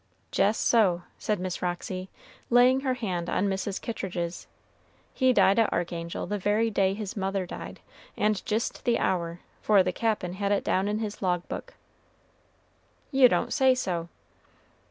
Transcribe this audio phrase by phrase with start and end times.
[0.35, 2.09] "Jes' so," said Miss Roxy,
[2.49, 3.79] laying her hand on Mrs.
[3.79, 4.47] Kittridge's;
[5.13, 7.79] "he died at Archangel the very day his mother died,
[8.17, 11.75] and jist the hour, for the Cap'n had it down in his log book."
[13.11, 14.09] "You don't say so!"